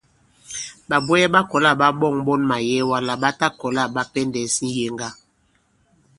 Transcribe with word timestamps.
Ɓàbwɛɛ 0.89 1.27
ɓa 1.33 1.41
kɔ̀la 1.49 1.71
ɓa 1.79 1.87
ɓɔ̂ŋ 1.99 2.15
ɓɔn 2.25 2.41
màyɛwa 2.49 2.97
lā 3.07 3.13
ɓa 3.21 3.29
ta 3.39 3.47
kɔ̀la 3.59 3.83
ɓa 3.93 4.03
pɛndɛ̄s 4.11 4.55
ŋ̀yeŋga. 4.67 5.09